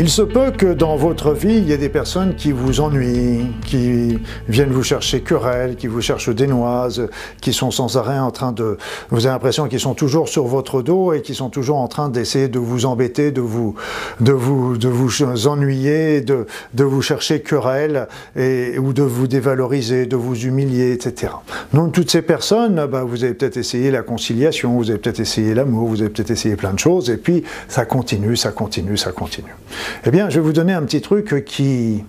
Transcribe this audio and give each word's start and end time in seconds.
Il 0.00 0.08
se 0.10 0.22
peut 0.22 0.52
que 0.52 0.74
dans 0.74 0.94
votre 0.94 1.32
vie, 1.32 1.56
il 1.56 1.68
y 1.68 1.72
ait 1.72 1.76
des 1.76 1.88
personnes 1.88 2.36
qui 2.36 2.52
vous 2.52 2.80
ennuient, 2.80 3.48
qui 3.66 4.16
viennent 4.48 4.70
vous 4.70 4.84
chercher 4.84 5.22
querelle, 5.22 5.74
qui 5.74 5.88
vous 5.88 6.00
cherchent 6.00 6.28
des 6.28 6.46
noises, 6.46 7.08
qui 7.40 7.52
sont 7.52 7.72
sans 7.72 7.96
arrêt 7.96 8.20
en 8.20 8.30
train 8.30 8.52
de... 8.52 8.78
Vous 9.10 9.26
avez 9.26 9.32
l'impression 9.32 9.66
qu'ils 9.66 9.80
sont 9.80 9.94
toujours 9.94 10.28
sur 10.28 10.46
votre 10.46 10.82
dos 10.82 11.12
et 11.14 11.20
qui 11.20 11.34
sont 11.34 11.50
toujours 11.50 11.78
en 11.78 11.88
train 11.88 12.10
d'essayer 12.10 12.46
de 12.46 12.60
vous 12.60 12.86
embêter, 12.86 13.32
de 13.32 13.40
vous, 13.40 13.74
de 14.20 14.30
vous, 14.30 14.78
de 14.78 14.86
vous 14.86 15.48
ennuyer, 15.48 16.20
de, 16.20 16.46
de 16.74 16.84
vous 16.84 17.02
chercher 17.02 17.40
querelle 17.40 18.06
et, 18.36 18.78
ou 18.78 18.92
de 18.92 19.02
vous 19.02 19.26
dévaloriser, 19.26 20.06
de 20.06 20.14
vous 20.14 20.36
humilier, 20.44 20.92
etc. 20.92 21.32
Donc 21.74 21.90
toutes 21.90 22.12
ces 22.12 22.22
personnes, 22.22 22.86
bah, 22.86 23.02
vous 23.02 23.24
avez 23.24 23.34
peut-être 23.34 23.56
essayé 23.56 23.90
la 23.90 24.02
conciliation, 24.02 24.76
vous 24.76 24.90
avez 24.90 25.00
peut-être 25.00 25.18
essayé 25.18 25.54
l'amour, 25.54 25.88
vous 25.88 26.02
avez 26.02 26.10
peut-être 26.10 26.30
essayé 26.30 26.54
plein 26.54 26.72
de 26.72 26.78
choses 26.78 27.10
et 27.10 27.16
puis 27.16 27.42
ça 27.66 27.84
continue, 27.84 28.36
ça 28.36 28.52
continue, 28.52 28.96
ça 28.96 29.10
continue. 29.10 29.56
Eh 30.04 30.10
bien, 30.10 30.28
je 30.30 30.36
vais 30.36 30.44
vous 30.44 30.52
donner 30.52 30.72
un 30.72 30.82
petit 30.82 31.00
truc 31.00 31.44
qui 31.44 32.04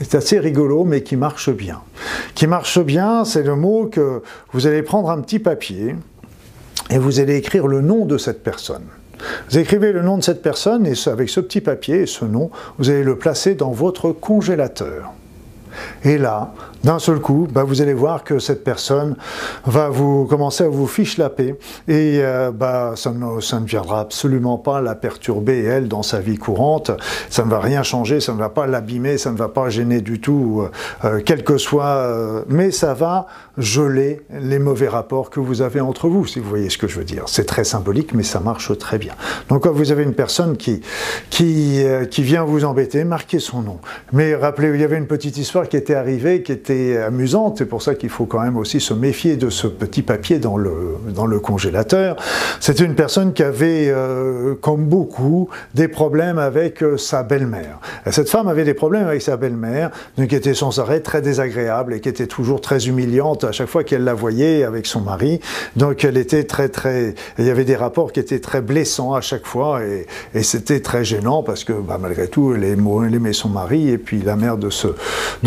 est 0.00 0.14
assez 0.14 0.38
rigolo, 0.38 0.84
mais 0.84 1.02
qui 1.02 1.16
marche 1.16 1.50
bien. 1.50 1.80
Qui 2.34 2.46
marche 2.46 2.78
bien, 2.80 3.24
c'est 3.24 3.42
le 3.42 3.56
mot 3.56 3.86
que 3.86 4.22
vous 4.52 4.66
allez 4.66 4.82
prendre 4.82 5.10
un 5.10 5.20
petit 5.20 5.38
papier 5.38 5.96
et 6.90 6.98
vous 6.98 7.20
allez 7.20 7.36
écrire 7.36 7.66
le 7.66 7.80
nom 7.80 8.04
de 8.04 8.18
cette 8.18 8.42
personne. 8.42 8.84
Vous 9.50 9.58
écrivez 9.58 9.92
le 9.92 10.02
nom 10.02 10.18
de 10.18 10.22
cette 10.22 10.42
personne 10.42 10.86
et 10.86 10.94
avec 11.06 11.28
ce 11.28 11.40
petit 11.40 11.60
papier 11.60 12.02
et 12.02 12.06
ce 12.06 12.24
nom, 12.24 12.50
vous 12.78 12.90
allez 12.90 13.02
le 13.02 13.16
placer 13.16 13.54
dans 13.54 13.70
votre 13.70 14.12
congélateur. 14.12 15.12
Et 16.04 16.18
là, 16.18 16.52
d'un 16.86 17.00
seul 17.00 17.18
coup, 17.18 17.48
bah, 17.50 17.64
vous 17.64 17.82
allez 17.82 17.94
voir 17.94 18.22
que 18.22 18.38
cette 18.38 18.62
personne 18.62 19.16
va 19.64 19.88
vous 19.88 20.24
commencer 20.26 20.62
à 20.62 20.68
vous 20.68 20.86
fiche 20.86 21.18
la 21.18 21.30
paix 21.30 21.58
et 21.88 22.20
euh, 22.20 22.52
bah, 22.52 22.92
ça, 22.94 23.10
ne, 23.10 23.64
viendra 23.64 24.00
absolument 24.00 24.56
pas 24.56 24.80
la 24.80 24.94
perturber, 24.94 25.64
elle, 25.64 25.88
dans 25.88 26.04
sa 26.04 26.20
vie 26.20 26.36
courante. 26.36 26.92
Ça 27.28 27.44
ne 27.44 27.50
va 27.50 27.58
rien 27.58 27.82
changer, 27.82 28.20
ça 28.20 28.34
ne 28.34 28.38
va 28.38 28.50
pas 28.50 28.68
l'abîmer, 28.68 29.18
ça 29.18 29.32
ne 29.32 29.36
va 29.36 29.48
pas 29.48 29.68
gêner 29.68 30.00
du 30.00 30.20
tout, 30.20 30.62
euh, 30.62 30.70
euh 31.08 31.20
quel 31.24 31.42
que 31.42 31.58
soit. 31.58 31.86
Euh, 31.86 32.42
mais 32.46 32.70
ça 32.70 32.94
va 32.94 33.26
geler 33.58 34.20
les 34.30 34.60
mauvais 34.60 34.86
rapports 34.86 35.30
que 35.30 35.40
vous 35.40 35.62
avez 35.62 35.80
entre 35.80 36.08
vous, 36.08 36.24
si 36.24 36.38
vous 36.38 36.48
voyez 36.48 36.70
ce 36.70 36.78
que 36.78 36.86
je 36.86 36.98
veux 36.98 37.04
dire. 37.04 37.24
C'est 37.26 37.46
très 37.46 37.64
symbolique, 37.64 38.14
mais 38.14 38.22
ça 38.22 38.38
marche 38.38 38.78
très 38.78 38.98
bien. 38.98 39.14
Donc 39.48 39.64
quand 39.64 39.72
vous 39.72 39.90
avez 39.90 40.04
une 40.04 40.14
personne 40.14 40.56
qui, 40.56 40.82
qui, 41.30 41.82
qui 42.12 42.22
vient 42.22 42.44
vous 42.44 42.64
embêter, 42.64 43.02
marquez 43.02 43.40
son 43.40 43.62
nom. 43.62 43.78
Mais 44.12 44.36
rappelez, 44.36 44.70
il 44.72 44.80
y 44.80 44.84
avait 44.84 44.98
une 44.98 45.08
petite 45.08 45.36
histoire 45.36 45.65
qui 45.68 45.76
était 45.76 45.94
arrivée, 45.94 46.42
qui 46.42 46.52
était 46.52 46.98
amusante. 46.98 47.58
C'est 47.58 47.66
pour 47.66 47.82
ça 47.82 47.94
qu'il 47.94 48.10
faut 48.10 48.26
quand 48.26 48.40
même 48.40 48.56
aussi 48.56 48.80
se 48.80 48.94
méfier 48.94 49.36
de 49.36 49.50
ce 49.50 49.66
petit 49.66 50.02
papier 50.02 50.38
dans 50.38 50.56
le, 50.56 50.96
dans 51.14 51.26
le 51.26 51.40
congélateur. 51.40 52.16
C'était 52.60 52.84
une 52.84 52.94
personne 52.94 53.32
qui 53.32 53.42
avait, 53.42 53.88
euh, 53.88 54.54
comme 54.60 54.86
beaucoup, 54.86 55.48
des 55.74 55.88
problèmes 55.88 56.38
avec 56.38 56.82
euh, 56.82 56.96
sa 56.96 57.22
belle-mère. 57.22 57.78
Cette 58.10 58.28
femme 58.28 58.48
avait 58.48 58.64
des 58.64 58.74
problèmes 58.74 59.06
avec 59.06 59.22
sa 59.22 59.36
belle-mère, 59.36 59.90
qui 60.16 60.34
était 60.34 60.54
sans 60.54 60.78
arrêt 60.78 61.00
très 61.00 61.22
désagréable 61.22 61.94
et 61.94 62.00
qui 62.00 62.08
était 62.08 62.26
toujours 62.26 62.60
très 62.60 62.88
humiliante 62.88 63.44
à 63.44 63.52
chaque 63.52 63.68
fois 63.68 63.84
qu'elle 63.84 64.04
la 64.04 64.14
voyait 64.14 64.64
avec 64.64 64.86
son 64.86 65.00
mari. 65.00 65.40
Donc 65.76 66.04
elle 66.04 66.16
était 66.16 66.44
très 66.44 66.68
très, 66.68 67.14
il 67.38 67.44
y 67.44 67.50
avait 67.50 67.64
des 67.64 67.76
rapports 67.76 68.12
qui 68.12 68.20
étaient 68.20 68.40
très 68.40 68.60
blessants 68.60 69.14
à 69.14 69.20
chaque 69.20 69.46
fois 69.46 69.80
et, 69.84 70.06
c'était 70.42 70.80
très 70.80 71.04
gênant 71.04 71.42
parce 71.42 71.64
que 71.64 71.72
bah, 71.72 71.98
malgré 72.00 72.28
tout 72.28 72.54
elle 72.54 72.64
aimait, 72.64 73.32
son 73.32 73.48
mari 73.48 73.88
et 73.88 73.98
puis 73.98 74.22
la 74.22 74.36
mère 74.36 74.56
de, 74.56 74.70
ce, 74.70 74.88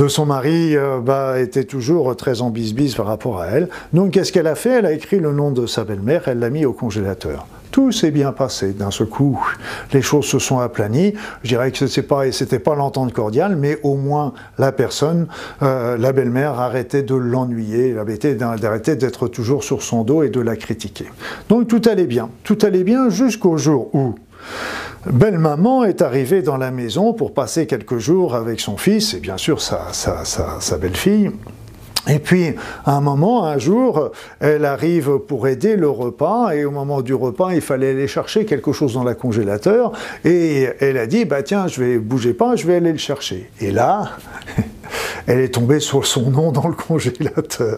son 0.09 0.25
mari 0.25 0.75
euh, 0.75 0.99
bah, 0.99 1.39
était 1.39 1.63
toujours 1.63 2.15
très 2.15 2.41
en 2.41 2.49
bisbise 2.49 2.95
par 2.95 3.05
rapport 3.05 3.39
à 3.41 3.47
elle. 3.47 3.69
Donc 3.93 4.11
qu'est-ce 4.11 4.31
qu'elle 4.31 4.47
a 4.47 4.55
fait? 4.55 4.79
Elle 4.79 4.85
a 4.85 4.91
écrit 4.91 5.19
le 5.19 5.31
nom 5.31 5.51
de 5.51 5.65
sa 5.65 5.83
belle-mère, 5.83 6.27
elle 6.27 6.39
l'a 6.39 6.49
mis 6.49 6.65
au 6.65 6.73
congélateur. 6.73 7.47
Tout 7.71 7.91
s'est 7.91 8.11
bien 8.11 8.31
passé. 8.31 8.73
D'un 8.73 8.89
seul 8.89 9.07
coup, 9.07 9.39
les 9.93 10.01
choses 10.01 10.25
se 10.25 10.39
sont 10.39 10.59
aplanies. 10.59 11.13
Je 11.43 11.49
dirais 11.49 11.71
que 11.71 11.77
ce 11.77 11.83
n'était 11.85 12.59
pas, 12.59 12.71
pas 12.71 12.75
l'entente 12.75 13.13
cordiale, 13.13 13.55
mais 13.55 13.77
au 13.83 13.95
moins 13.95 14.33
la 14.57 14.71
personne, 14.71 15.27
euh, 15.61 15.95
la 15.95 16.11
belle-mère, 16.11 16.59
arrêtait 16.59 17.03
de 17.03 17.15
l'ennuyer, 17.15 17.95
arrêtait 17.97 18.95
d'être 18.95 19.27
toujours 19.27 19.63
sur 19.63 19.83
son 19.83 20.03
dos 20.03 20.23
et 20.23 20.29
de 20.29 20.41
la 20.41 20.55
critiquer. 20.55 21.05
Donc 21.47 21.67
tout 21.67 21.81
allait 21.87 22.07
bien. 22.07 22.29
Tout 22.43 22.57
allait 22.63 22.83
bien 22.83 23.09
jusqu'au 23.09 23.57
jour 23.57 23.93
où 23.93 24.15
Belle-maman 25.05 25.85
est 25.85 26.01
arrivée 26.01 26.41
dans 26.41 26.57
la 26.57 26.71
maison 26.71 27.13
pour 27.13 27.33
passer 27.33 27.67
quelques 27.67 27.99
jours 27.99 28.35
avec 28.35 28.59
son 28.59 28.75
fils 28.75 29.13
et 29.13 29.19
bien 29.19 29.37
sûr 29.37 29.61
sa, 29.61 29.93
sa, 29.93 30.77
belle-fille. 30.77 31.31
Et 32.09 32.19
puis, 32.19 32.53
à 32.85 32.97
un 32.97 33.01
moment, 33.01 33.45
un 33.45 33.57
jour, 33.57 34.11
elle 34.41 34.65
arrive 34.65 35.19
pour 35.19 35.47
aider 35.47 35.75
le 35.75 35.89
repas, 35.89 36.51
et 36.53 36.65
au 36.65 36.71
moment 36.71 37.01
du 37.01 37.13
repas, 37.13 37.53
il 37.53 37.61
fallait 37.61 37.91
aller 37.91 38.07
chercher 38.07 38.45
quelque 38.45 38.73
chose 38.73 38.93
dans 38.93 39.03
la 39.03 39.15
congélateur, 39.15 39.91
et 40.25 40.69
elle 40.79 40.97
a 40.97 41.07
dit, 41.07 41.25
bah 41.25 41.43
tiens, 41.43 41.67
je 41.67 41.81
vais 41.81 41.97
bouger 41.97 42.33
pas, 42.33 42.55
je 42.55 42.67
vais 42.67 42.75
aller 42.75 42.91
le 42.91 42.97
chercher. 42.97 43.49
Et 43.61 43.71
là, 43.71 44.11
elle 45.29 45.39
est 45.39 45.53
tombée 45.53 45.79
sur 45.79 46.07
son 46.07 46.31
nom 46.31 46.51
dans 46.51 46.67
le 46.67 46.73
congélateur. 46.73 47.77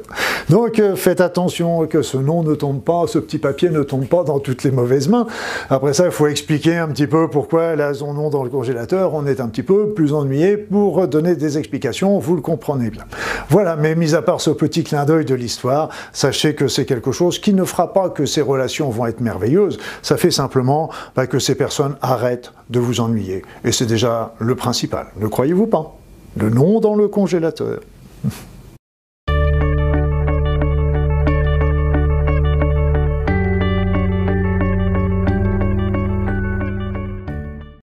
Donc 0.49 0.79
euh, 0.79 0.95
faites 0.95 1.19
attention 1.19 1.85
que 1.85 2.01
ce 2.01 2.15
nom 2.15 2.43
ne 2.43 2.55
tombe 2.55 2.81
pas, 2.81 3.03
ce 3.07 3.19
petit 3.19 3.39
papier 3.39 3.69
ne 3.69 3.83
tombe 3.83 4.07
pas 4.07 4.23
dans 4.23 4.39
toutes 4.39 4.63
les 4.63 4.71
mauvaises 4.71 5.09
mains. 5.09 5.27
Après 5.69 5.93
ça, 5.93 6.05
il 6.05 6.11
faut 6.11 6.27
expliquer 6.27 6.77
un 6.77 6.87
petit 6.87 7.07
peu 7.07 7.29
pourquoi 7.29 7.63
elle 7.63 7.81
a 7.81 7.93
son 7.93 8.13
nom 8.13 8.29
dans 8.29 8.45
le 8.45 8.49
congélateur. 8.49 9.13
On 9.13 9.25
est 9.25 9.41
un 9.41 9.49
petit 9.49 9.63
peu 9.63 9.93
plus 9.93 10.13
ennuyé 10.13 10.55
pour 10.55 11.05
donner 11.09 11.35
des 11.35 11.57
explications, 11.57 12.19
vous 12.19 12.35
le 12.37 12.41
comprenez 12.41 12.89
bien. 12.89 13.03
Voilà, 13.49 13.75
mais 13.75 13.95
mis 13.95 14.15
à 14.15 14.21
part 14.21 14.39
ce 14.39 14.51
petit 14.51 14.85
clin 14.85 15.03
d'œil 15.03 15.25
de 15.25 15.35
l'histoire, 15.35 15.89
sachez 16.13 16.55
que 16.55 16.69
c'est 16.69 16.85
quelque 16.85 17.11
chose 17.11 17.37
qui 17.37 17.53
ne 17.53 17.65
fera 17.65 17.91
pas 17.91 18.09
que 18.09 18.25
ces 18.25 18.41
relations 18.41 18.89
vont 18.89 19.07
être 19.07 19.19
merveilleuses, 19.19 19.77
ça 20.01 20.15
fait 20.15 20.31
simplement 20.31 20.89
bah, 21.17 21.27
que 21.27 21.39
ces 21.39 21.55
personnes 21.55 21.97
arrêtent 22.01 22.53
de 22.69 22.79
vous 22.79 23.01
ennuyer. 23.01 23.43
Et 23.65 23.73
c'est 23.73 23.85
déjà 23.85 24.35
le 24.39 24.55
principal, 24.55 25.07
ne 25.17 25.27
croyez-vous 25.27 25.67
pas? 25.67 25.97
Le 26.35 26.49
nom 26.49 26.79
dans 26.79 26.95
le 26.95 27.07
congélateur. 27.07 27.81